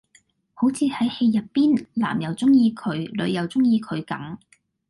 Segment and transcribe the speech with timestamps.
[0.55, 4.39] 好似喺戲入邊男又鍾意佢女又鍾意佢咁